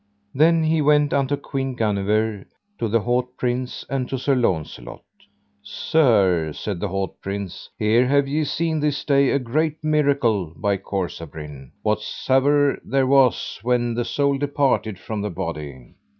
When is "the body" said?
15.21-15.93